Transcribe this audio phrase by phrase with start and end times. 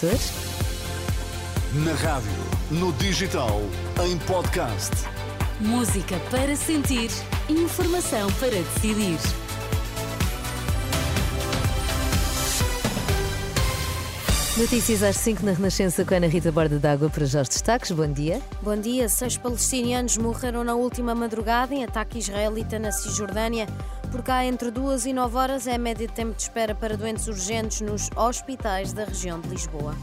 [0.00, 0.32] Açores?
[1.84, 2.30] Na rádio,
[2.70, 3.60] no digital,
[4.02, 4.90] em podcast.
[5.60, 7.10] Música para sentir,
[7.50, 9.18] informação para decidir.
[14.56, 17.90] Notícias às 5 na Renascença com a Ana Rita Borda d'Água para já os destaques.
[17.90, 18.40] Bom dia.
[18.62, 19.06] Bom dia.
[19.08, 23.66] Seis palestinianos morreram na última madrugada em ataque israelita na Cisjordânia.
[24.10, 26.96] Por cá, entre duas e nove horas é a média de tempo de espera para
[26.96, 29.94] doentes urgentes nos hospitais da região de Lisboa.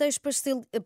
[0.00, 0.18] Seis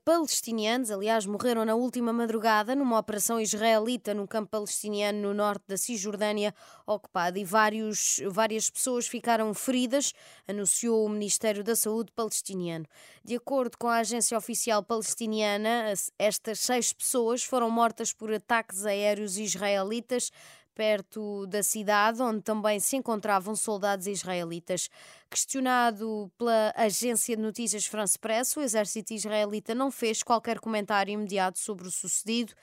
[0.05, 5.77] palestinianos, aliás, morreram na última madrugada numa operação israelita no campo palestiniano no norte da
[5.77, 6.53] Cisjordânia
[6.85, 10.13] ocupado e vários, várias pessoas ficaram feridas,
[10.49, 12.87] anunciou o Ministério da Saúde palestiniano.
[13.25, 19.39] De acordo com a agência oficial palestiniana, estas seis pessoas foram mortas por ataques aéreos
[19.39, 20.33] israelitas
[20.75, 24.91] perto da cidade, onde também se encontravam soldados israelitas.
[25.31, 31.59] Questionado pela agência de notícias France Press, o exército israelita não fez qualquer comentário imediato
[31.59, 32.55] sobre o sucedido.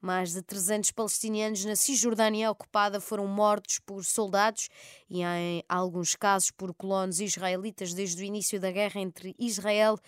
[0.00, 4.68] Mais de 300 palestinianos na Cisjordânia ocupada foram mortos por soldados
[5.10, 9.98] e, em alguns casos, por colonos israelitas desde o início da guerra entre Israel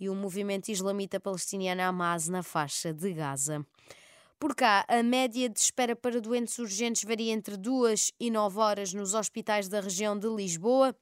[0.00, 3.64] e o movimento islamita palestiniano Hamas na faixa de Gaza.
[4.42, 8.92] Por cá, a média de espera para doentes urgentes varia entre 2 e 9 horas
[8.92, 10.96] nos hospitais da região de Lisboa.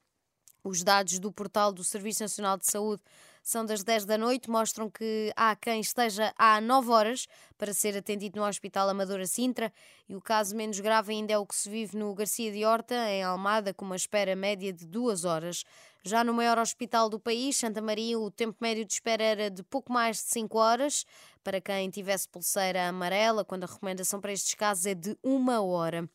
[0.63, 3.01] Os dados do portal do Serviço Nacional de Saúde
[3.41, 7.25] são das 10 da noite, mostram que há quem esteja há 9 horas
[7.57, 9.73] para ser atendido no Hospital Amadora Sintra
[10.07, 12.93] e o caso menos grave ainda é o que se vive no Garcia de Horta,
[13.09, 15.63] em Almada, com uma espera média de 2 horas.
[16.03, 19.61] Já no maior hospital do país, Santa Maria, o tempo médio de espera era de
[19.61, 21.05] pouco mais de 5 horas
[21.43, 26.09] para quem tivesse pulseira amarela, quando a recomendação para estes casos é de uma hora.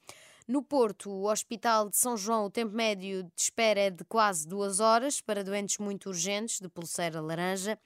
[0.48, 4.46] No Porto, o Hospital de São João, o tempo médio de espera é de quase
[4.48, 7.78] duas horas para doentes muito urgentes, de pulseira laranja.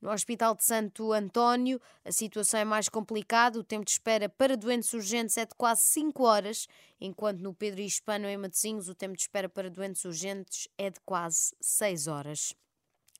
[0.00, 3.58] No Hospital de Santo António, a situação é mais complicada.
[3.58, 6.68] O tempo de espera para doentes urgentes é de quase 5 horas,
[7.00, 11.00] enquanto no Pedro Hispano, em Matosinhos, o tempo de espera para doentes urgentes é de
[11.00, 12.54] quase 6 horas.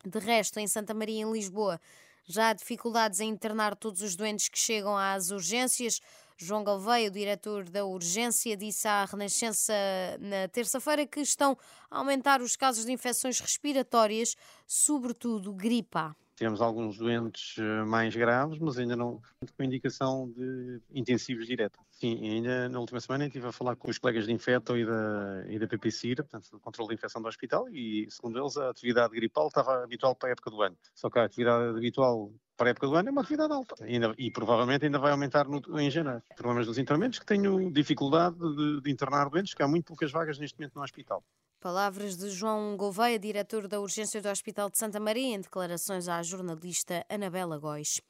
[0.04, 1.80] De resto, em Santa Maria, em Lisboa,
[2.24, 6.00] já há dificuldades em internar todos os doentes que chegam às urgências.
[6.36, 9.72] João Galveia, o diretor da urgência, disse à Renascença
[10.20, 11.56] na terça-feira que estão
[11.90, 16.14] a aumentar os casos de infecções respiratórias, sobretudo gripe A.
[16.36, 19.20] Temos alguns doentes eh, mais graves, mas ainda não
[19.56, 21.78] com indicação de intensivos direta.
[21.90, 25.44] Sim, ainda na última semana estive a falar com os colegas de Infeto e da,
[25.48, 29.14] e da PPCIRA, portanto, do controle de infecção do hospital, e segundo eles a atividade
[29.14, 30.76] gripal estava habitual para a época do ano.
[30.94, 33.94] Só que a atividade habitual para a época do ano é uma atividade alta e,
[33.94, 36.22] ainda, e provavelmente ainda vai aumentar no, em janeiro.
[36.36, 40.38] Problemas dos internamentos que tenho dificuldade de, de internar doentes, que há muito poucas vagas
[40.38, 41.22] neste momento no hospital.
[41.66, 46.22] Palavras de João Gouveia, diretor da urgência do Hospital de Santa Maria, em declarações à
[46.22, 48.00] jornalista Anabela Góis.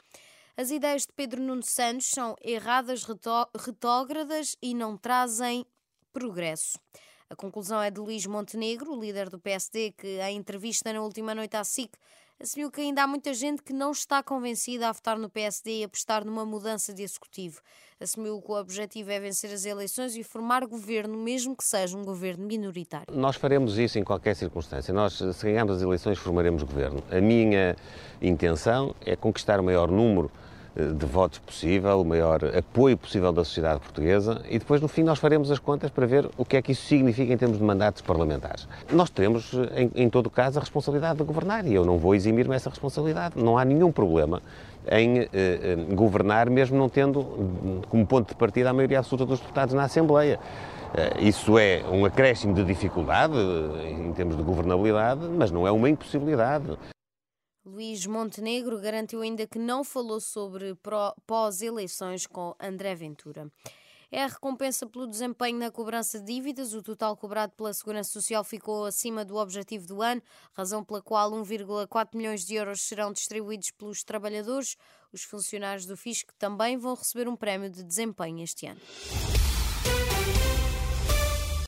[0.59, 3.07] As ideias de Pedro Nuno Santos são erradas,
[3.59, 5.65] retógradas e não trazem
[6.13, 6.79] progresso.
[7.31, 11.57] A conclusão é de Luís Montenegro, líder do PSD, que, em entrevista na última noite
[11.57, 11.97] à SIC,
[12.41, 15.85] assumiu que ainda há muita gente que não está convencida a votar no PSD e
[15.85, 17.61] apostar numa mudança de executivo.
[17.99, 22.05] Assumiu que o objetivo é vencer as eleições e formar governo, mesmo que seja um
[22.05, 23.07] governo minoritário.
[23.11, 24.93] Nós faremos isso em qualquer circunstância.
[24.93, 27.03] Nós, se ganharmos as eleições, formaremos governo.
[27.11, 27.75] A minha
[28.21, 30.31] intenção é conquistar o maior número
[30.77, 35.19] de votos possível, o maior apoio possível da sociedade portuguesa e depois, no fim, nós
[35.19, 38.03] faremos as contas para ver o que é que isso significa em termos de mandatos
[38.03, 38.69] parlamentares.
[38.93, 42.55] Nós teremos, em, em todo caso, a responsabilidade de governar e eu não vou eximir-me
[42.55, 43.35] essa responsabilidade.
[43.37, 44.43] Não há nenhum problema
[44.91, 49.41] em eh, eh, governar, mesmo não tendo como ponto de partida a maioria absoluta dos
[49.41, 50.39] deputados na Assembleia.
[50.95, 53.35] Eh, isso é um acréscimo de dificuldade
[53.89, 56.77] em termos de governabilidade, mas não é uma impossibilidade.
[57.67, 60.79] Luís Montenegro garantiu ainda que não falou sobre
[61.27, 63.51] pós-eleições com André Ventura.
[64.09, 66.75] É a recompensa pelo desempenho na cobrança de dívidas.
[66.75, 70.23] O total cobrado pela Segurança Social ficou acima do objetivo do ano,
[70.53, 74.77] razão pela qual 1,4 milhões de euros serão distribuídos pelos trabalhadores.
[75.13, 78.81] Os funcionários do Fisco também vão receber um prémio de desempenho este ano.